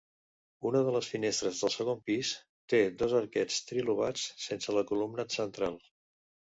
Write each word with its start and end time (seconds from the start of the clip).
Una 0.69 0.79
de 0.87 0.93
les 0.95 1.09
finestres 1.15 1.59
del 1.65 1.73
segon 1.75 2.01
pis 2.09 2.33
té 2.75 2.81
dos 3.05 3.15
arquets 3.23 3.63
trilobats 3.71 4.27
sense 4.49 4.79
la 4.81 4.89
columna 4.95 5.31
central. 5.41 5.83